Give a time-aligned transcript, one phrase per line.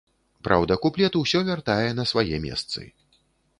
[0.45, 2.81] Праўда, куплет усё вяртае на свае месцы.